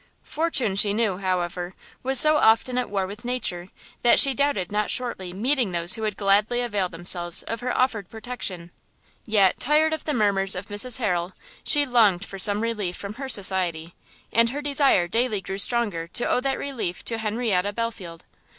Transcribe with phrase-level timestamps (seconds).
[0.23, 3.69] Fortune she knew, however, was so often at war with Nature,
[4.01, 8.09] that she doubted not shortly meeting those who would gladly avail themselves of her offered
[8.09, 8.71] protection.
[9.27, 11.33] Yet, tired of the murmurs of Mrs Harrel,
[11.63, 13.93] she longed for some relief from her society,
[14.33, 18.25] and her desire daily grew stronger to owe that relief to Henrietta Belfield.